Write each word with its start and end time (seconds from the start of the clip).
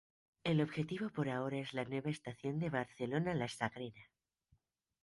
El 0.43 0.61
objetivo 0.61 1.09
por 1.09 1.29
ahora 1.29 1.57
es 1.59 1.75
la 1.75 1.85
nueva 1.85 2.09
Estación 2.09 2.57
de 2.57 2.71
Barcelona-La 2.71 3.47
Sagrera. 3.47 4.09